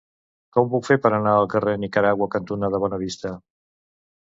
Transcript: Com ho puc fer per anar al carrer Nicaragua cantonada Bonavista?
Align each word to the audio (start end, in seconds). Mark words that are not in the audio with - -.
Com 0.55 0.63
ho 0.65 0.71
puc 0.71 0.87
fer 0.89 0.97
per 1.03 1.11
anar 1.17 1.35
al 1.41 1.47
carrer 1.53 1.77
Nicaragua 1.85 2.31
cantonada 2.39 2.85
Bonavista? 2.87 3.39